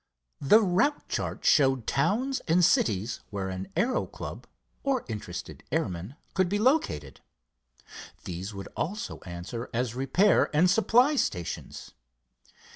[0.39, 4.47] The route chart showed towns and cities where an aero club
[4.81, 7.21] or interested airman could be located.
[8.23, 11.91] These would also answer as repair and supply stations.